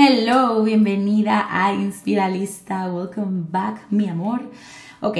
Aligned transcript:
Hello, 0.00 0.62
bienvenida 0.62 1.48
a 1.50 1.74
Inspiralista. 1.74 2.86
Welcome 2.86 3.46
back, 3.50 3.90
mi 3.90 4.08
amor. 4.08 4.48
Ok, 5.00 5.18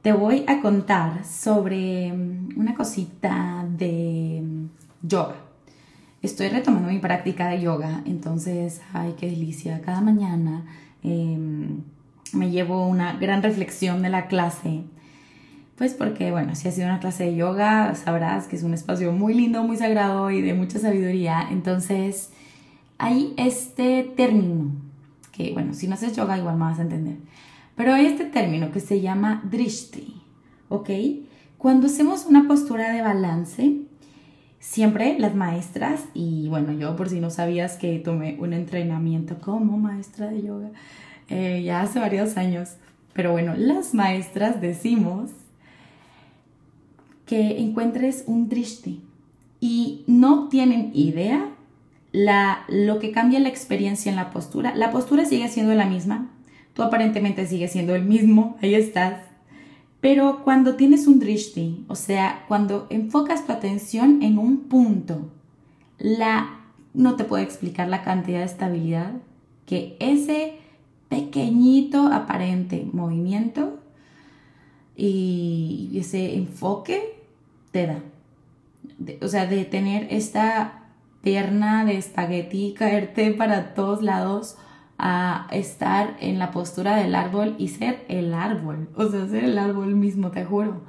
te 0.00 0.12
voy 0.14 0.42
a 0.46 0.62
contar 0.62 1.22
sobre 1.26 2.10
mm, 2.10 2.58
una 2.58 2.74
cosita 2.74 3.62
de 3.68 4.40
mm, 4.42 4.68
yoga. 5.02 5.34
Estoy 6.22 6.48
retomando 6.48 6.88
mi 6.88 6.98
práctica 6.98 7.48
de 7.48 7.60
yoga, 7.60 8.00
entonces, 8.06 8.80
ay, 8.94 9.16
qué 9.18 9.26
delicia. 9.26 9.82
Cada 9.82 10.00
mañana 10.00 10.64
em, 11.02 11.82
me 12.32 12.50
llevo 12.50 12.88
una 12.88 13.18
gran 13.18 13.42
reflexión 13.42 14.00
de 14.00 14.08
la 14.08 14.28
clase. 14.28 14.84
Pues 15.76 15.92
porque, 15.92 16.30
bueno, 16.30 16.54
si 16.54 16.68
ha 16.68 16.72
sido 16.72 16.86
una 16.86 17.00
clase 17.00 17.24
de 17.24 17.36
yoga, 17.36 17.94
sabrás 17.96 18.46
que 18.46 18.56
es 18.56 18.62
un 18.62 18.72
espacio 18.72 19.12
muy 19.12 19.34
lindo, 19.34 19.62
muy 19.62 19.76
sagrado 19.76 20.30
y 20.30 20.40
de 20.40 20.54
mucha 20.54 20.78
sabiduría. 20.78 21.46
Entonces, 21.50 22.30
hay 22.98 23.34
este 23.36 24.12
término, 24.16 24.72
que 25.32 25.52
bueno, 25.52 25.74
si 25.74 25.88
no 25.88 25.94
haces 25.94 26.16
yoga 26.16 26.38
igual 26.38 26.56
me 26.56 26.64
vas 26.64 26.78
a 26.78 26.82
entender, 26.82 27.16
pero 27.76 27.92
hay 27.92 28.06
este 28.06 28.24
término 28.24 28.70
que 28.70 28.80
se 28.80 29.00
llama 29.00 29.42
drishti, 29.50 30.22
¿ok? 30.68 30.90
Cuando 31.58 31.86
hacemos 31.86 32.26
una 32.26 32.46
postura 32.46 32.92
de 32.92 33.02
balance, 33.02 33.78
siempre 34.60 35.18
las 35.18 35.34
maestras, 35.34 36.04
y 36.14 36.48
bueno, 36.48 36.72
yo 36.72 36.96
por 36.96 37.08
si 37.08 37.20
no 37.20 37.30
sabías 37.30 37.76
que 37.76 37.98
tomé 37.98 38.36
un 38.38 38.52
entrenamiento 38.52 39.38
como 39.38 39.76
maestra 39.78 40.28
de 40.28 40.42
yoga 40.42 40.70
eh, 41.28 41.62
ya 41.64 41.80
hace 41.80 42.00
varios 42.00 42.36
años, 42.36 42.76
pero 43.12 43.32
bueno, 43.32 43.54
las 43.56 43.94
maestras 43.94 44.60
decimos 44.60 45.30
que 47.26 47.58
encuentres 47.58 48.24
un 48.26 48.48
drishti 48.48 49.02
y 49.60 50.04
no 50.06 50.48
tienen 50.48 50.90
idea 50.94 51.53
la, 52.14 52.64
lo 52.68 53.00
que 53.00 53.10
cambia 53.10 53.40
la 53.40 53.48
experiencia 53.48 54.08
en 54.08 54.14
la 54.14 54.30
postura. 54.30 54.72
La 54.76 54.92
postura 54.92 55.24
sigue 55.24 55.48
siendo 55.48 55.74
la 55.74 55.84
misma, 55.84 56.30
tú 56.72 56.84
aparentemente 56.84 57.44
sigues 57.44 57.72
siendo 57.72 57.92
el 57.96 58.04
mismo, 58.04 58.56
ahí 58.62 58.76
estás. 58.76 59.18
Pero 60.00 60.44
cuando 60.44 60.76
tienes 60.76 61.08
un 61.08 61.18
drishti, 61.18 61.84
o 61.88 61.96
sea, 61.96 62.44
cuando 62.46 62.86
enfocas 62.88 63.44
tu 63.46 63.52
atención 63.52 64.22
en 64.22 64.38
un 64.38 64.68
punto, 64.68 65.28
la, 65.98 66.60
no 66.92 67.16
te 67.16 67.24
puedo 67.24 67.42
explicar 67.42 67.88
la 67.88 68.04
cantidad 68.04 68.38
de 68.38 68.44
estabilidad 68.44 69.14
que 69.66 69.96
ese 69.98 70.58
pequeñito 71.08 72.06
aparente 72.12 72.86
movimiento 72.92 73.80
y 74.96 75.90
ese 75.96 76.36
enfoque 76.36 77.16
te 77.72 77.88
da. 77.88 77.98
o 79.20 79.26
sea, 79.26 79.46
de 79.46 79.64
tener 79.64 80.06
esta 80.10 80.83
pierna 81.24 81.84
de 81.84 81.96
espagueti, 81.96 82.74
caerte 82.78 83.32
para 83.32 83.74
todos 83.74 84.02
lados 84.02 84.56
a 84.96 85.48
estar 85.50 86.16
en 86.20 86.38
la 86.38 86.52
postura 86.52 86.94
del 86.94 87.16
árbol 87.16 87.56
y 87.58 87.68
ser 87.68 88.04
el 88.08 88.32
árbol, 88.32 88.88
o 88.94 89.08
sea, 89.08 89.26
ser 89.26 89.42
el 89.42 89.58
árbol 89.58 89.96
mismo, 89.96 90.30
te 90.30 90.44
juro. 90.44 90.82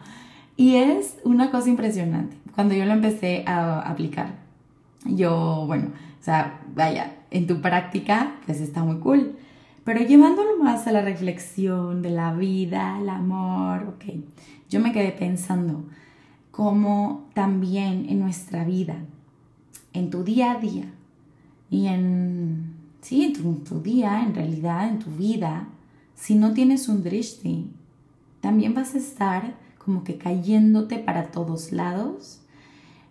Y 0.56 0.76
es 0.76 1.18
una 1.24 1.50
cosa 1.50 1.70
impresionante. 1.70 2.38
Cuando 2.54 2.76
yo 2.76 2.86
lo 2.86 2.94
empecé 2.94 3.44
a 3.48 3.80
aplicar, 3.80 4.36
yo, 5.06 5.64
bueno, 5.66 5.88
o 6.20 6.24
sea, 6.24 6.62
vaya, 6.74 7.16
en 7.32 7.48
tu 7.48 7.62
práctica, 7.62 8.36
pues 8.46 8.62
está 8.62 8.84
muy 8.84 9.00
cool. 9.00 9.36
Pero 9.84 10.02
llevándolo 10.02 10.58
más 10.62 10.88
a 10.88 10.92
la 10.92 11.02
reflexión 11.02 12.02
de 12.02 12.12
la 12.12 12.34
vida, 12.34 13.00
el 13.00 13.10
amor, 13.10 13.96
ok, 13.96 14.16
yo 14.70 14.80
me 14.80 14.92
quedé 14.92 15.12
pensando 15.12 15.86
cómo 16.52 17.28
también 17.34 18.06
en 18.10 18.20
nuestra 18.20 18.64
vida 18.64 18.96
en 19.96 20.10
tu 20.10 20.24
día 20.24 20.52
a 20.52 20.60
día 20.60 20.86
y 21.70 21.88
en, 21.88 22.76
sí, 23.02 23.24
en 23.24 23.64
tu, 23.64 23.82
día, 23.82 24.24
en 24.24 24.36
realidad, 24.36 24.88
en 24.88 25.00
tu 25.00 25.10
vida, 25.12 25.68
si 26.16 26.36
no 26.36 26.54
tienes 26.54 26.88
un 26.88 27.04
drishti, 27.04 27.68
también 28.42 28.74
vas 28.74 28.96
a 28.96 29.00
estar 29.00 29.56
como 29.78 30.04
que 30.04 30.18
cayéndote 30.18 31.00
para 31.00 31.32
todos 31.32 31.72
lados. 31.72 32.42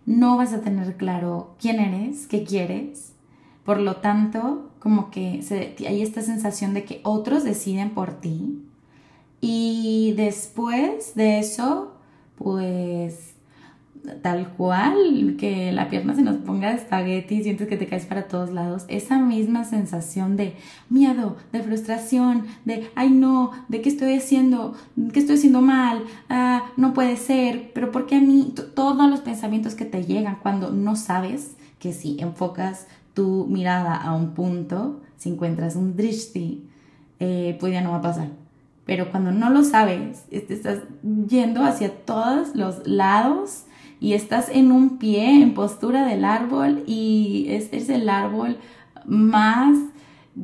No 0.05 0.37
vas 0.37 0.53
a 0.53 0.61
tener 0.61 0.97
claro 0.97 1.55
quién 1.59 1.79
eres, 1.79 2.27
qué 2.27 2.43
quieres. 2.43 3.13
Por 3.63 3.79
lo 3.79 3.97
tanto, 3.97 4.69
como 4.79 5.09
que 5.09 5.41
hay 5.87 6.01
esta 6.01 6.21
sensación 6.21 6.73
de 6.73 6.85
que 6.85 7.01
otros 7.03 7.43
deciden 7.43 7.91
por 7.91 8.19
ti. 8.19 8.61
Y 9.41 10.13
después 10.15 11.15
de 11.15 11.39
eso, 11.39 11.93
pues 12.37 13.34
tal 14.21 14.49
cual, 14.49 15.35
que 15.37 15.71
la 15.71 15.89
pierna 15.89 16.15
se 16.15 16.21
nos 16.21 16.37
ponga 16.37 16.69
de 16.69 16.75
espagueti 16.75 17.35
y 17.35 17.43
sientes 17.43 17.67
que 17.67 17.77
te 17.77 17.87
caes 17.87 18.05
para 18.05 18.27
todos 18.27 18.51
lados, 18.51 18.85
esa 18.87 19.17
misma 19.19 19.63
sensación 19.63 20.37
de 20.37 20.55
miedo, 20.89 21.37
de 21.51 21.61
frustración, 21.61 22.45
de, 22.65 22.89
ay 22.95 23.09
no, 23.09 23.51
de 23.67 23.81
qué 23.81 23.89
estoy 23.89 24.15
haciendo, 24.15 24.75
qué 25.13 25.19
estoy 25.19 25.35
haciendo 25.35 25.61
mal, 25.61 26.03
ah, 26.29 26.65
no 26.77 26.93
puede 26.93 27.17
ser, 27.17 27.71
pero 27.73 27.91
porque 27.91 28.15
a 28.15 28.21
mí, 28.21 28.53
todos 28.75 29.09
los 29.09 29.21
pensamientos 29.21 29.75
que 29.75 29.85
te 29.85 30.03
llegan 30.03 30.37
cuando 30.41 30.71
no 30.71 30.95
sabes 30.95 31.55
que 31.79 31.93
si 31.93 32.17
enfocas 32.19 32.87
tu 33.13 33.45
mirada 33.47 33.95
a 33.95 34.13
un 34.13 34.31
punto, 34.33 35.01
si 35.17 35.29
encuentras 35.29 35.75
un 35.75 35.95
drishti, 35.95 36.67
eh, 37.19 37.57
pues 37.59 37.73
ya 37.73 37.81
no 37.81 37.91
va 37.91 37.97
a 37.97 38.01
pasar. 38.01 38.29
Pero 38.85 39.09
cuando 39.09 39.31
no 39.31 39.49
lo 39.49 39.63
sabes, 39.63 40.25
te 40.29 40.53
estás 40.53 40.79
yendo 41.27 41.63
hacia 41.63 41.89
todos 42.05 42.55
los 42.55 42.87
lados 42.87 43.63
y 43.99 44.13
estás 44.13 44.49
en 44.49 44.71
un 44.71 44.97
pie, 44.97 45.41
en 45.41 45.53
postura 45.53 46.05
del 46.05 46.25
árbol 46.25 46.83
y 46.87 47.45
este 47.49 47.77
es 47.77 47.89
el 47.89 48.09
árbol 48.09 48.57
más 49.05 49.77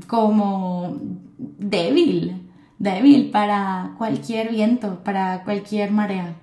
como 0.08 0.98
débil, 1.38 2.50
débil 2.80 3.30
para 3.32 3.96
cualquier 3.98 4.52
viento, 4.52 5.04
para 5.04 5.44
cualquier 5.44 5.92
marea. 5.92 6.36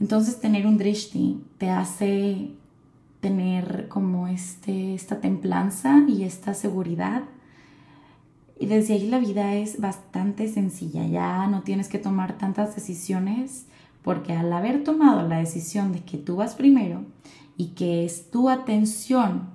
Entonces 0.00 0.40
tener 0.40 0.66
un 0.66 0.78
drishti 0.78 1.40
te 1.58 1.70
hace 1.70 2.50
tener 3.20 3.88
como 3.88 4.28
este, 4.28 4.94
esta 4.94 5.20
templanza 5.20 6.04
y 6.06 6.24
esta 6.24 6.52
seguridad. 6.52 7.22
Y 8.60 8.66
desde 8.66 8.94
ahí 8.94 9.08
la 9.08 9.18
vida 9.18 9.54
es 9.54 9.80
bastante 9.80 10.46
sencilla, 10.48 11.06
ya 11.06 11.46
no 11.46 11.62
tienes 11.62 11.88
que 11.88 11.98
tomar 11.98 12.38
tantas 12.38 12.74
decisiones 12.76 13.66
porque 14.04 14.34
al 14.34 14.52
haber 14.52 14.84
tomado 14.84 15.26
la 15.26 15.38
decisión 15.38 15.92
de 15.92 16.00
que 16.00 16.18
tú 16.18 16.36
vas 16.36 16.54
primero 16.54 17.02
y 17.56 17.68
que 17.68 18.04
es 18.04 18.30
tu 18.30 18.50
atención 18.50 19.48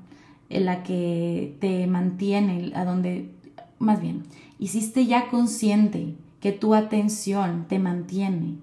en 0.49 0.65
la 0.65 0.81
que 0.81 1.55
te 1.61 1.85
mantiene 1.85 2.71
a 2.75 2.83
donde, 2.83 3.31
más 3.77 4.01
bien, 4.01 4.23
hiciste 4.57 5.05
ya 5.05 5.29
consciente 5.29 6.15
que 6.41 6.51
tu 6.51 6.73
atención 6.73 7.65
te 7.67 7.77
mantiene 7.77 8.55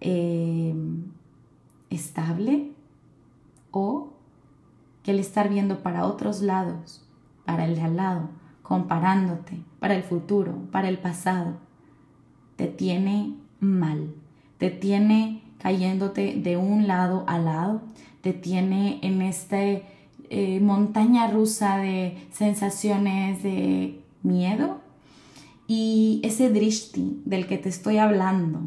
eh, 0.00 0.74
estable 1.90 2.72
o 3.70 4.14
que 5.02 5.10
el 5.10 5.18
estar 5.18 5.50
viendo 5.50 5.82
para 5.82 6.06
otros 6.06 6.40
lados, 6.40 7.06
para 7.44 7.66
el 7.66 7.74
de 7.74 7.82
al 7.82 7.96
lado, 7.96 8.30
comparándote, 8.62 9.62
para 9.78 9.94
el 9.94 10.04
futuro, 10.04 10.54
para 10.70 10.88
el 10.88 10.98
pasado, 10.98 11.56
te 12.56 12.66
tiene 12.66 13.34
mal 13.60 14.14
te 14.62 14.70
tiene 14.70 15.42
cayéndote 15.58 16.36
de 16.36 16.56
un 16.56 16.86
lado 16.86 17.24
a 17.26 17.40
lado, 17.40 17.82
te 18.20 18.32
tiene 18.32 19.00
en 19.02 19.20
esta 19.20 19.58
eh, 19.60 20.60
montaña 20.60 21.26
rusa 21.26 21.78
de 21.78 22.16
sensaciones 22.30 23.42
de 23.42 23.98
miedo 24.22 24.78
y 25.66 26.20
ese 26.22 26.48
drishti 26.48 27.22
del 27.24 27.48
que 27.48 27.58
te 27.58 27.70
estoy 27.70 27.98
hablando, 27.98 28.60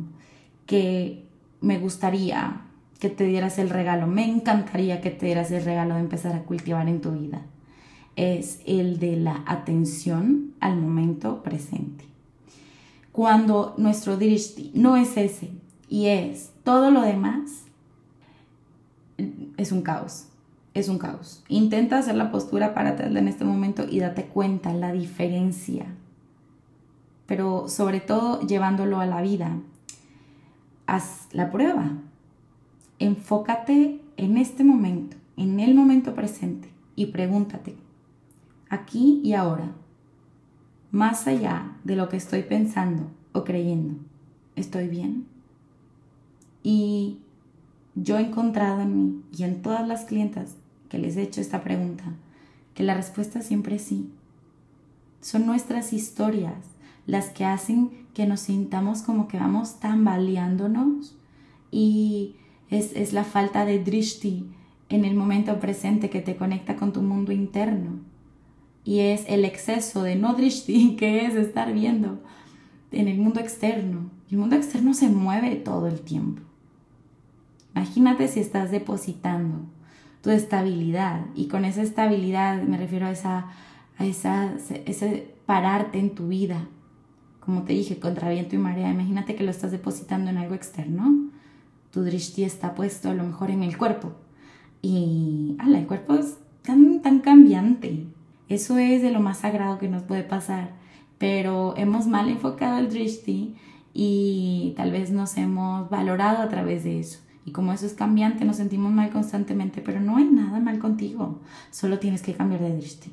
que 0.65 1.23
me 1.61 1.79
gustaría 1.79 2.63
que 2.99 3.07
te 3.09 3.23
dieras 3.23 3.57
el 3.57 3.69
regalo, 3.69 4.05
me 4.05 4.29
encantaría 4.29 4.99
que 4.99 5.11
te 5.11 5.27
dieras 5.27 5.49
el 5.51 5.63
regalo 5.63 5.93
de 5.95 6.01
empezar 6.01 6.35
a 6.35 6.43
cultivar 6.43 6.89
en 6.89 6.99
tu 6.99 7.11
vida, 7.11 7.43
es 8.17 8.59
el 8.65 8.99
de 8.99 9.15
la 9.15 9.45
atención 9.47 10.55
al 10.59 10.75
momento 10.75 11.41
presente. 11.41 12.03
Cuando 13.13 13.75
nuestro 13.77 14.17
drishti 14.17 14.71
no 14.73 14.97
es 14.97 15.15
ese, 15.15 15.51
y 15.89 16.07
es 16.07 16.51
todo 16.63 16.91
lo 16.91 17.01
demás, 17.01 17.65
es 19.57 19.71
un 19.71 19.81
caos. 19.81 20.27
Es 20.73 20.89
un 20.89 20.97
caos. 20.97 21.41
Intenta 21.47 21.97
hacer 21.97 22.15
la 22.15 22.31
postura 22.31 22.73
para 22.73 22.91
atrás 22.91 23.15
en 23.15 23.29
este 23.29 23.45
momento 23.45 23.85
y 23.89 23.99
date 23.99 24.25
cuenta 24.25 24.73
la 24.73 24.91
diferencia. 24.91 25.85
Pero 27.27 27.69
sobre 27.69 28.01
todo 28.01 28.41
llevándolo 28.41 28.99
a 28.99 29.05
la 29.05 29.21
vida. 29.21 29.57
Haz 30.85 31.29
la 31.31 31.49
prueba. 31.49 31.93
Enfócate 32.99 34.01
en 34.17 34.37
este 34.37 34.65
momento, 34.65 35.15
en 35.37 35.59
el 35.59 35.75
momento 35.75 36.13
presente 36.13 36.69
y 36.95 37.07
pregúntate, 37.07 37.75
aquí 38.69 39.19
y 39.23 39.33
ahora, 39.33 39.71
más 40.91 41.27
allá 41.27 41.73
de 41.83 41.95
lo 41.95 42.07
que 42.07 42.15
estoy 42.17 42.43
pensando 42.43 43.11
o 43.33 43.43
creyendo, 43.43 43.95
¿estoy 44.55 44.87
bien? 44.87 45.34
Y 46.67 47.19
yo 47.93 48.17
he 48.17 48.21
encontrado 48.21 48.81
en 48.81 48.97
mí 48.97 49.21
y 49.37 49.43
en 49.43 49.61
todas 49.61 49.87
las 49.87 50.05
clientas 50.05 50.55
que 50.89 50.97
les 50.97 51.15
he 51.15 51.21
hecho 51.21 51.39
esta 51.39 51.63
pregunta, 51.63 52.05
que 52.73 52.81
la 52.81 52.95
respuesta 52.95 53.43
siempre 53.43 53.75
es 53.75 53.83
sí. 53.83 54.09
son 55.21 55.45
nuestras 55.45 55.93
historias 55.93 56.55
las 57.05 57.29
que 57.29 57.45
hacen 57.45 57.91
que 58.15 58.25
nos 58.25 58.39
sintamos 58.39 59.03
como 59.03 59.27
que 59.27 59.37
vamos 59.37 59.79
tambaleándonos 59.79 61.15
y 61.69 62.33
es, 62.71 62.93
es 62.95 63.13
la 63.13 63.25
falta 63.25 63.63
de 63.63 63.83
drishti 63.83 64.47
en 64.89 65.05
el 65.05 65.13
momento 65.13 65.59
presente 65.59 66.09
que 66.09 66.21
te 66.21 66.35
conecta 66.35 66.77
con 66.77 66.93
tu 66.93 67.03
mundo 67.03 67.31
interno 67.31 67.99
y 68.83 69.01
es 69.01 69.23
el 69.27 69.45
exceso 69.45 70.01
de 70.01 70.15
no 70.15 70.33
drishti 70.33 70.95
que 70.97 71.27
es 71.27 71.35
estar 71.35 71.71
viendo 71.71 72.23
en 72.91 73.07
el 73.07 73.19
mundo 73.19 73.39
externo. 73.39 74.09
El 74.31 74.39
mundo 74.39 74.55
externo 74.55 74.95
se 74.95 75.09
mueve 75.09 75.55
todo 75.57 75.85
el 75.85 76.01
tiempo. 76.01 76.41
Imagínate 77.75 78.27
si 78.27 78.39
estás 78.39 78.71
depositando 78.71 79.59
tu 80.21 80.29
estabilidad 80.31 81.25
y 81.35 81.47
con 81.47 81.65
esa 81.65 81.81
estabilidad 81.81 82.63
me 82.63 82.77
refiero 82.77 83.05
a 83.05 83.11
esa 83.11 83.47
a 83.97 84.05
esa 84.05 84.53
ese 84.85 85.35
pararte 85.45 85.99
en 85.99 86.15
tu 86.15 86.29
vida. 86.29 86.67
Como 87.39 87.63
te 87.63 87.73
dije, 87.73 87.99
contra 87.99 88.29
viento 88.29 88.55
y 88.55 88.57
marea. 88.57 88.91
Imagínate 88.91 89.35
que 89.35 89.43
lo 89.43 89.51
estás 89.51 89.71
depositando 89.71 90.31
en 90.31 90.37
algo 90.37 90.55
externo. 90.55 91.29
Tu 91.91 92.01
drishti 92.01 92.43
está 92.43 92.73
puesto 92.73 93.09
a 93.09 93.13
lo 93.13 93.23
mejor 93.23 93.51
en 93.51 93.61
el 93.61 93.77
cuerpo. 93.77 94.13
Y 94.81 95.55
ala, 95.59 95.77
el 95.77 95.85
cuerpo 95.85 96.15
es 96.15 96.37
tan, 96.63 97.01
tan 97.01 97.19
cambiante. 97.19 98.07
Eso 98.49 98.77
es 98.77 99.01
de 99.01 99.11
lo 99.11 99.19
más 99.19 99.39
sagrado 99.39 99.77
que 99.77 99.87
nos 99.87 100.03
puede 100.03 100.23
pasar. 100.23 100.71
Pero 101.19 101.75
hemos 101.77 102.07
mal 102.07 102.29
enfocado 102.29 102.79
el 102.79 102.89
drishti 102.89 103.55
y 103.93 104.73
tal 104.75 104.91
vez 104.91 105.11
nos 105.11 105.37
hemos 105.37 105.89
valorado 105.89 106.41
a 106.41 106.49
través 106.49 106.83
de 106.83 106.99
eso. 106.99 107.19
Y 107.45 107.51
como 107.51 107.71
eso 107.71 107.85
es 107.85 107.93
cambiante, 107.93 108.43
nos 108.43 108.55
sentimos 108.57 108.91
mal 108.91 109.11
constantemente, 109.11 109.81
pero 109.81 109.99
no 109.99 110.17
hay 110.17 110.25
nada 110.25 110.59
mal 110.59 110.79
contigo, 110.79 111.39
solo 111.69 111.99
tienes 111.99 112.23
que 112.23 112.33
cambiar 112.33 112.61
de 112.61 112.75
drishti. 112.75 113.11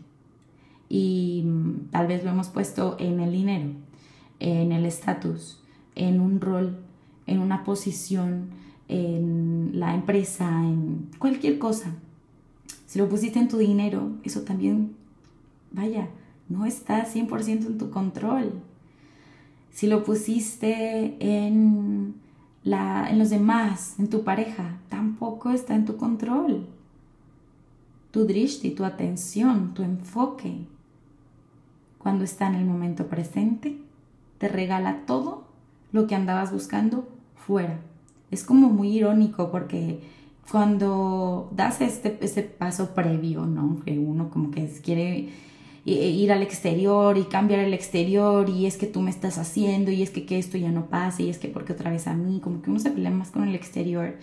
Y 0.88 1.42
mm, 1.44 1.90
tal 1.90 2.06
vez 2.06 2.24
lo 2.24 2.30
hemos 2.30 2.48
puesto 2.48 2.96
en 2.98 3.20
el 3.20 3.30
dinero, 3.30 3.70
en 4.40 4.72
el 4.72 4.86
estatus, 4.86 5.60
en 5.94 6.20
un 6.20 6.40
rol, 6.40 6.78
en 7.26 7.40
una 7.40 7.62
posición, 7.62 8.48
en 8.88 9.72
la 9.74 9.94
empresa, 9.94 10.48
en 10.64 11.10
cualquier 11.18 11.58
cosa. 11.58 11.94
Si 12.86 12.98
lo 12.98 13.08
pusiste 13.08 13.38
en 13.38 13.48
tu 13.48 13.58
dinero, 13.58 14.10
eso 14.22 14.42
también, 14.42 14.94
vaya, 15.70 16.08
no 16.48 16.64
está 16.64 17.06
100% 17.06 17.66
en 17.66 17.78
tu 17.78 17.90
control. 17.90 18.52
Si 19.70 19.86
lo 19.86 20.04
pusiste 20.04 21.16
en 21.20 22.14
en 22.64 23.18
los 23.18 23.30
demás, 23.30 23.96
en 23.98 24.08
tu 24.08 24.24
pareja, 24.24 24.78
tampoco 24.88 25.50
está 25.50 25.74
en 25.74 25.84
tu 25.84 25.96
control. 25.96 26.66
Tu 28.10 28.24
drishti, 28.26 28.70
tu 28.70 28.84
atención, 28.84 29.74
tu 29.74 29.82
enfoque, 29.82 30.66
cuando 31.98 32.24
está 32.24 32.48
en 32.48 32.56
el 32.56 32.64
momento 32.64 33.06
presente, 33.06 33.78
te 34.38 34.48
regala 34.48 35.06
todo 35.06 35.44
lo 35.92 36.06
que 36.06 36.14
andabas 36.14 36.52
buscando 36.52 37.08
fuera. 37.36 37.80
Es 38.30 38.44
como 38.44 38.70
muy 38.70 38.96
irónico 38.96 39.50
porque 39.50 40.00
cuando 40.50 41.48
das 41.54 41.80
este, 41.80 42.18
ese 42.20 42.42
paso 42.42 42.94
previo, 42.94 43.46
¿no? 43.46 43.80
Que 43.84 43.98
uno 43.98 44.30
como 44.30 44.50
que 44.50 44.66
quiere 44.82 45.30
ir 45.84 46.30
al 46.32 46.42
exterior 46.42 47.18
y 47.18 47.24
cambiar 47.24 47.60
el 47.60 47.74
exterior 47.74 48.48
y 48.48 48.66
es 48.66 48.76
que 48.76 48.86
tú 48.86 49.00
me 49.00 49.10
estás 49.10 49.38
haciendo 49.38 49.90
y 49.90 50.02
es 50.02 50.10
que, 50.10 50.24
que 50.24 50.38
esto 50.38 50.56
ya 50.56 50.70
no 50.70 50.86
pase 50.86 51.24
y 51.24 51.30
es 51.30 51.38
que 51.38 51.48
porque 51.48 51.72
otra 51.72 51.90
vez 51.90 52.06
a 52.06 52.14
mí, 52.14 52.40
como 52.40 52.62
que 52.62 52.70
uno 52.70 52.78
se 52.78 52.90
pelea 52.90 53.10
más 53.10 53.30
con 53.30 53.48
el 53.48 53.54
exterior 53.54 54.16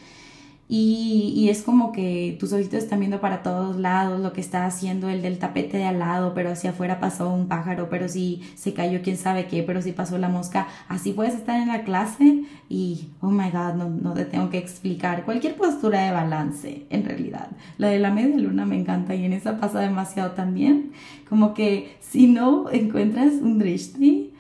y, 0.72 1.34
y, 1.36 1.50
es 1.50 1.64
como 1.64 1.92
que 1.92 2.38
tus 2.40 2.54
ojitos 2.54 2.84
están 2.84 3.00
viendo 3.00 3.20
para 3.20 3.42
todos 3.42 3.78
lados 3.78 4.20
lo 4.20 4.34
que 4.34 4.40
está 4.40 4.68
haciendo 4.68 5.10
el 5.10 5.24
del 5.24 5.40
tapete 5.40 5.78
de 5.78 5.86
al 5.86 5.98
lado, 5.98 6.36
pero 6.36 6.56
si 6.56 6.68
afuera 6.68 7.00
pasó 7.00 7.28
un 7.34 7.48
pájaro, 7.48 7.90
pero 7.90 8.08
si 8.08 8.44
se 8.54 8.76
cayó 8.76 9.02
quién 9.02 9.18
sabe 9.18 9.48
qué, 9.48 9.64
pero 9.64 9.82
si 9.82 9.94
pasó 9.94 10.20
la 10.20 10.30
mosca. 10.30 10.68
Así 10.88 11.12
puedes 11.12 11.34
estar 11.34 11.60
en 11.60 11.70
la 11.70 11.84
clase 11.84 12.44
y, 12.70 13.08
oh 13.20 13.32
my 13.32 13.50
god, 13.50 13.74
no, 13.74 13.90
no 13.90 14.14
te 14.14 14.26
tengo 14.26 14.52
que 14.52 14.60
explicar. 14.60 15.26
Cualquier 15.26 15.56
postura 15.56 16.02
de 16.02 16.12
balance, 16.12 16.86
en 16.92 17.04
realidad. 17.04 17.48
La 17.80 17.88
de 17.88 17.98
la 17.98 18.12
media 18.12 18.38
luna 18.38 18.68
me 18.68 18.80
encanta 18.80 19.16
y 19.16 19.26
en 19.26 19.34
esa 19.34 19.60
pasa 19.60 19.80
demasiado 19.80 20.34
también. 20.34 20.92
Como 21.28 21.56
que 21.56 21.98
si 22.00 22.28
no 22.28 22.70
encuentras 22.70 23.34
un 23.42 23.58
drishti, 23.58 24.34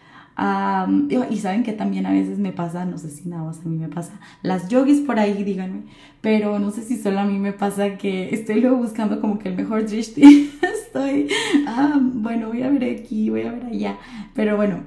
y 1.29 1.37
saben 1.37 1.63
que 1.63 1.73
también 1.73 2.05
a 2.05 2.11
veces 2.11 2.39
me 2.39 2.51
pasa, 2.51 2.85
no 2.85 2.97
sé 2.97 3.09
si 3.09 3.27
nada 3.27 3.43
más 3.43 3.59
a 3.59 3.67
mí 3.67 3.77
me 3.77 3.89
pasa, 3.89 4.19
las 4.41 4.69
yogis 4.69 5.01
por 5.01 5.19
ahí, 5.19 5.43
díganme, 5.43 5.81
pero 6.21 6.59
no 6.59 6.71
sé 6.71 6.83
si 6.83 6.97
solo 6.97 7.19
a 7.19 7.25
mí 7.25 7.37
me 7.39 7.51
pasa 7.51 7.97
que 7.97 8.33
estoy 8.33 8.61
luego 8.61 8.77
buscando 8.77 9.19
como 9.19 9.39
que 9.39 9.49
el 9.49 9.55
mejor 9.55 9.85
drishti. 9.85 10.51
estoy, 10.89 11.27
ah, 11.67 11.99
bueno, 12.01 12.47
voy 12.47 12.63
a 12.63 12.69
ver 12.69 12.99
aquí, 12.99 13.29
voy 13.29 13.43
a 13.43 13.51
ver 13.51 13.65
allá, 13.65 13.97
pero 14.33 14.55
bueno, 14.55 14.83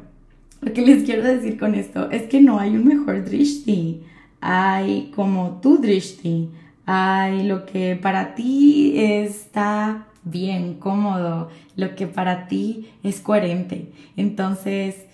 lo 0.61 0.73
que 0.73 0.83
les 0.83 1.05
quiero 1.05 1.23
decir 1.23 1.59
con 1.59 1.75
esto 1.75 2.11
es 2.11 2.23
que 2.25 2.41
no 2.41 2.59
hay 2.59 2.77
un 2.77 2.87
mejor 2.87 3.25
drishti, 3.25 4.03
hay 4.41 5.13
como 5.15 5.61
tu 5.61 5.79
drishti, 5.79 6.49
hay 6.87 7.45
lo 7.45 7.67
que 7.67 7.97
para 7.97 8.35
ti 8.35 8.95
está 8.97 10.07
bien, 10.25 10.75
cómodo, 10.75 11.51
lo 11.77 11.95
que 11.95 12.07
para 12.07 12.49
ti 12.49 12.89
es 13.03 13.21
coherente. 13.21 13.93
Entonces, 14.17 15.07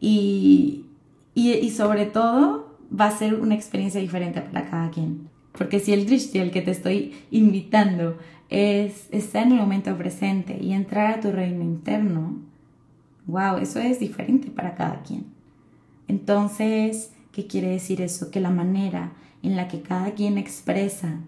y, 0.00 0.86
y, 1.34 1.70
sobre 1.70 2.06
todo 2.06 2.76
va 2.98 3.06
a 3.06 3.18
ser 3.18 3.34
una 3.34 3.54
experiencia 3.54 4.00
diferente 4.00 4.40
para 4.40 4.68
cada 4.68 4.90
quien. 4.90 5.28
Porque 5.52 5.80
si 5.80 5.92
el 5.92 6.06
drishti, 6.06 6.38
el 6.38 6.50
que 6.50 6.62
te 6.62 6.70
estoy 6.70 7.14
invitando, 7.30 8.16
es 8.48 9.08
estar 9.10 9.46
en 9.46 9.52
el 9.52 9.58
momento 9.58 9.96
presente 9.96 10.58
y 10.60 10.72
entrar 10.72 11.14
a 11.14 11.20
tu 11.20 11.30
reino 11.32 11.62
interno, 11.62 12.38
wow, 13.26 13.58
eso 13.58 13.80
es 13.80 14.00
diferente 14.00 14.50
para 14.50 14.74
cada 14.74 15.02
quien. 15.02 15.26
Entonces, 16.06 17.12
¿qué 17.32 17.46
quiere 17.46 17.68
decir 17.68 18.00
eso? 18.00 18.30
Que 18.30 18.40
la 18.40 18.50
manera 18.50 19.12
en 19.42 19.56
la 19.56 19.68
que 19.68 19.82
cada 19.82 20.12
quien 20.12 20.38
expresa 20.38 21.20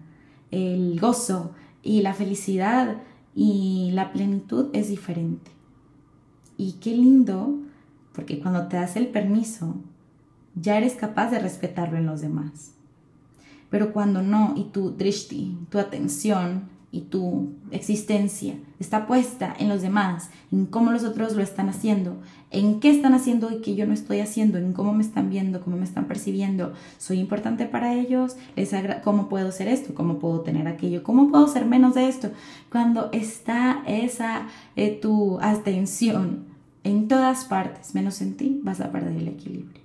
el 0.49 0.99
gozo 0.99 1.53
y 1.83 2.01
la 2.01 2.13
felicidad 2.13 2.97
y 3.35 3.91
la 3.93 4.11
plenitud 4.11 4.69
es 4.73 4.89
diferente. 4.89 5.51
Y 6.57 6.73
qué 6.73 6.91
lindo 6.95 7.59
porque 8.13 8.39
cuando 8.39 8.67
te 8.67 8.77
das 8.77 8.95
el 8.95 9.07
permiso, 9.07 9.75
ya 10.55 10.77
eres 10.77 10.93
capaz 10.93 11.31
de 11.31 11.39
respetarlo 11.39 11.97
en 11.97 12.05
los 12.05 12.21
demás. 12.21 12.73
Pero 13.69 13.93
cuando 13.93 14.21
no, 14.21 14.53
y 14.57 14.65
tu 14.65 14.91
drishti, 14.91 15.57
tu 15.69 15.79
atención 15.79 16.69
y 16.91 17.01
tu 17.01 17.53
existencia 17.71 18.55
está 18.79 19.07
puesta 19.07 19.55
en 19.57 19.69
los 19.69 19.81
demás, 19.81 20.29
en 20.51 20.65
cómo 20.65 20.91
los 20.91 21.05
otros 21.05 21.37
lo 21.37 21.41
están 21.41 21.69
haciendo, 21.69 22.17
en 22.49 22.81
qué 22.81 22.89
están 22.89 23.13
haciendo 23.13 23.49
y 23.49 23.61
qué 23.61 23.75
yo 23.75 23.87
no 23.87 23.93
estoy 23.93 24.19
haciendo, 24.19 24.57
en 24.57 24.73
cómo 24.73 24.91
me 24.91 25.03
están 25.03 25.29
viendo, 25.29 25.61
cómo 25.61 25.77
me 25.77 25.85
están 25.85 26.05
percibiendo, 26.05 26.73
soy 26.97 27.19
importante 27.19 27.65
para 27.65 27.93
ellos, 27.93 28.35
cómo 29.05 29.29
puedo 29.29 29.53
ser 29.53 29.69
esto, 29.69 29.95
cómo 29.95 30.19
puedo 30.19 30.41
tener 30.41 30.67
aquello, 30.67 31.01
cómo 31.01 31.29
puedo 31.31 31.47
ser 31.47 31.65
menos 31.65 31.95
de 31.95 32.09
esto. 32.09 32.31
Cuando 32.69 33.09
está 33.13 33.83
esa 33.87 34.47
eh, 34.75 34.99
tu 35.01 35.39
atención 35.39 36.50
en 36.83 37.07
todas 37.07 37.45
partes, 37.45 37.93
menos 37.93 38.21
en 38.21 38.37
ti, 38.37 38.59
vas 38.63 38.81
a 38.81 38.91
perder 38.91 39.17
el 39.17 39.27
equilibrio. 39.27 39.81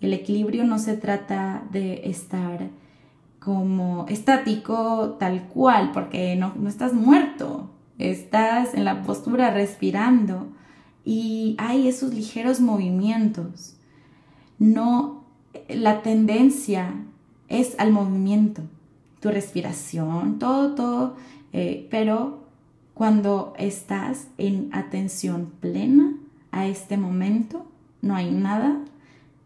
El 0.00 0.12
equilibrio 0.12 0.64
no 0.64 0.78
se 0.78 0.96
trata 0.96 1.64
de 1.70 2.08
estar 2.08 2.68
como 3.38 4.06
estático 4.08 5.16
tal 5.18 5.48
cual, 5.48 5.92
porque 5.92 6.36
no, 6.36 6.52
no 6.56 6.68
estás 6.68 6.92
muerto, 6.92 7.70
estás 7.98 8.74
en 8.74 8.84
la 8.84 9.02
postura 9.02 9.50
respirando 9.50 10.48
y 11.04 11.56
hay 11.58 11.88
esos 11.88 12.12
ligeros 12.14 12.60
movimientos. 12.60 13.76
No, 14.58 15.24
la 15.68 16.02
tendencia 16.02 16.94
es 17.48 17.74
al 17.78 17.92
movimiento, 17.92 18.62
tu 19.20 19.30
respiración, 19.30 20.38
todo, 20.38 20.74
todo, 20.74 21.16
eh, 21.52 21.88
pero 21.90 22.44
cuando 23.00 23.54
estás 23.56 24.28
en 24.36 24.68
atención 24.72 25.52
plena 25.60 26.18
a 26.50 26.66
este 26.66 26.98
momento, 26.98 27.64
no 28.02 28.14
hay 28.14 28.30
nada 28.30 28.84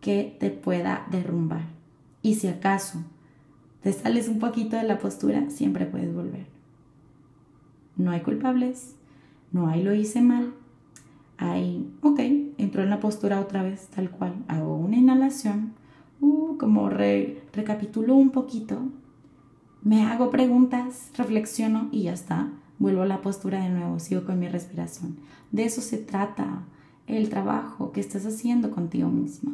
que 0.01 0.37
te 0.41 0.51
pueda 0.51 1.07
derrumbar. 1.13 1.63
Y 2.21 2.35
si 2.35 2.49
acaso 2.49 3.05
te 3.81 3.93
sales 3.93 4.27
un 4.27 4.41
poquito 4.41 4.75
de 4.75 4.83
la 4.83 4.99
postura, 4.99 5.51
siempre 5.51 5.87
puedes 5.87 6.13
volver. 6.13 6.47
No 7.95 8.11
hay 8.11 8.23
culpables, 8.23 8.97
no 9.53 9.69
hay 9.69 9.85
lo 9.85 9.95
hice 9.95 10.21
mal. 10.21 10.53
Hay, 11.39 11.89
ok, 12.03 12.19
entro 12.59 12.83
en 12.83 12.91
la 12.91 12.99
postura 12.99 13.39
otra 13.39 13.63
vez, 13.63 13.87
tal 13.95 14.11
cual. 14.11 14.35
Hago 14.49 14.75
una 14.77 14.97
inhalación, 14.97 15.75
uh, 16.21 16.57
como 16.57 16.89
recapitulo 16.89 18.17
un 18.17 18.31
poquito, 18.31 18.89
me 19.85 20.03
hago 20.07 20.31
preguntas, 20.31 21.13
reflexiono 21.17 21.89
y 21.93 22.03
ya 22.03 22.15
está 22.15 22.51
Vuelvo 22.85 23.01
a 23.01 23.07
la 23.07 23.23
postura 23.23 23.61
de 23.61 23.71
nuevo, 23.71 23.99
sigo 23.99 24.25
con 24.25 24.39
mi 24.39 24.47
respiración. 24.47 25.17
De 25.53 25.65
eso 25.65 25.81
se 25.81 25.97
trata 25.97 26.65
el 27.07 27.31
trabajo 27.31 27.93
que 27.93 28.01
estás 28.03 28.27
haciendo 28.27 28.73
contigo 28.73 29.09
misma. 29.09 29.53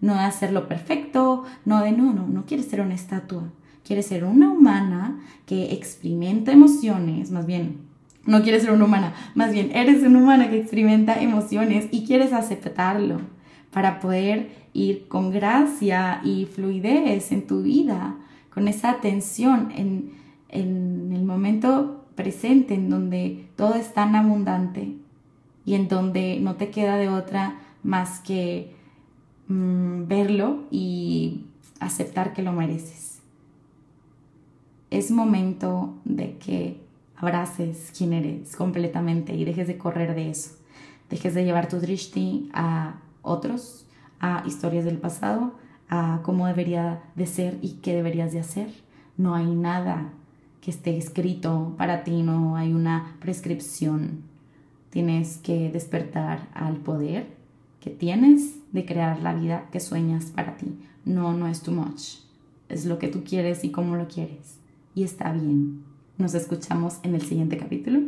No 0.00 0.14
de 0.14 0.22
hacerlo 0.22 0.66
perfecto, 0.66 1.44
no 1.64 1.80
de 1.80 1.92
no, 1.92 2.12
no, 2.12 2.26
no 2.26 2.44
quieres 2.44 2.66
ser 2.66 2.80
una 2.80 2.96
estatua. 2.96 3.44
Quieres 3.84 4.06
ser 4.06 4.24
una 4.24 4.50
humana 4.50 5.20
que 5.46 5.74
experimenta 5.74 6.50
emociones, 6.50 7.30
más 7.30 7.46
bien 7.46 7.82
no 8.26 8.42
quieres 8.42 8.64
ser 8.64 8.72
una 8.72 8.86
humana, 8.86 9.14
más 9.36 9.52
bien 9.52 9.70
eres 9.72 10.02
una 10.02 10.18
humana 10.18 10.50
que 10.50 10.58
experimenta 10.58 11.22
emociones 11.22 11.86
y 11.92 12.04
quieres 12.04 12.32
aceptarlo 12.32 13.20
para 13.70 14.00
poder 14.00 14.50
ir 14.72 15.06
con 15.06 15.30
gracia 15.30 16.20
y 16.24 16.46
fluidez 16.46 17.30
en 17.30 17.46
tu 17.46 17.62
vida, 17.62 18.16
con 18.52 18.66
esa 18.66 18.90
atención 18.90 19.70
en, 19.70 20.14
en 20.48 21.12
el 21.12 21.22
momento 21.24 22.02
presente 22.16 22.74
en 22.74 22.90
donde 22.90 23.48
todo 23.56 23.74
es 23.74 23.94
tan 23.94 24.16
abundante 24.16 24.96
y 25.64 25.74
en 25.74 25.86
donde 25.86 26.40
no 26.40 26.56
te 26.56 26.70
queda 26.70 26.96
de 26.96 27.08
otra 27.08 27.60
más 27.82 28.20
que 28.20 28.74
mm, 29.48 30.06
verlo 30.08 30.64
y 30.70 31.44
aceptar 31.78 32.32
que 32.32 32.42
lo 32.42 32.52
mereces. 32.52 33.20
Es 34.90 35.10
momento 35.10 35.94
de 36.04 36.38
que 36.38 36.80
abraces 37.16 37.92
quién 37.96 38.12
eres 38.12 38.56
completamente 38.56 39.34
y 39.34 39.44
dejes 39.44 39.66
de 39.66 39.78
correr 39.78 40.14
de 40.14 40.30
eso. 40.30 40.56
Dejes 41.10 41.34
de 41.34 41.44
llevar 41.44 41.68
tu 41.68 41.78
drishti 41.78 42.50
a 42.52 43.00
otros, 43.22 43.86
a 44.20 44.42
historias 44.46 44.84
del 44.84 44.98
pasado, 44.98 45.54
a 45.88 46.20
cómo 46.22 46.46
debería 46.46 47.02
de 47.14 47.26
ser 47.26 47.58
y 47.62 47.74
qué 47.82 47.94
deberías 47.94 48.32
de 48.32 48.40
hacer. 48.40 48.68
No 49.16 49.34
hay 49.34 49.46
nada 49.46 50.12
que 50.66 50.72
esté 50.72 50.98
escrito 50.98 51.76
para 51.78 52.02
ti, 52.02 52.24
no 52.24 52.56
hay 52.56 52.72
una 52.72 53.14
prescripción. 53.20 54.22
Tienes 54.90 55.36
que 55.36 55.70
despertar 55.70 56.48
al 56.54 56.78
poder 56.78 57.28
que 57.80 57.90
tienes 57.90 58.56
de 58.72 58.84
crear 58.84 59.20
la 59.20 59.32
vida 59.32 59.68
que 59.70 59.78
sueñas 59.78 60.32
para 60.34 60.56
ti. 60.56 60.76
No, 61.04 61.34
no 61.34 61.46
es 61.46 61.60
too 61.60 61.70
much. 61.70 62.16
Es 62.68 62.84
lo 62.84 62.98
que 62.98 63.06
tú 63.06 63.22
quieres 63.22 63.62
y 63.62 63.70
cómo 63.70 63.94
lo 63.94 64.08
quieres. 64.08 64.58
Y 64.96 65.04
está 65.04 65.30
bien. 65.30 65.84
Nos 66.18 66.34
escuchamos 66.34 66.98
en 67.04 67.14
el 67.14 67.22
siguiente 67.22 67.58
capítulo. 67.58 68.00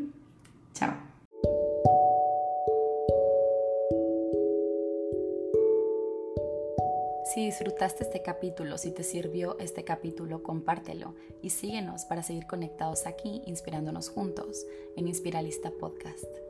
Chao. 0.74 1.07
Si 7.38 7.44
disfrutaste 7.44 8.02
este 8.02 8.20
capítulo, 8.20 8.78
si 8.78 8.90
te 8.90 9.04
sirvió 9.04 9.60
este 9.60 9.84
capítulo, 9.84 10.42
compártelo 10.42 11.14
y 11.40 11.50
síguenos 11.50 12.04
para 12.04 12.24
seguir 12.24 12.48
conectados 12.48 13.06
aquí, 13.06 13.42
inspirándonos 13.46 14.08
juntos 14.08 14.66
en 14.96 15.06
Inspiralista 15.06 15.70
Podcast. 15.70 16.47